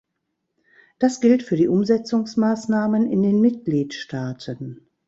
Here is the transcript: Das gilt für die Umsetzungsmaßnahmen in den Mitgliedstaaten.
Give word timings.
Das 0.97 1.21
gilt 1.21 1.43
für 1.43 1.55
die 1.55 1.67
Umsetzungsmaßnahmen 1.67 3.05
in 3.11 3.21
den 3.21 3.39
Mitgliedstaaten. 3.39 4.87